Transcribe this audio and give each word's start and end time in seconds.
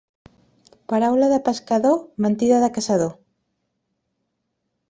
Paraula 0.93 1.27
de 1.33 1.39
pescador, 1.49 1.99
mentida 2.25 2.57
de 2.65 2.73
caçador. 2.79 3.13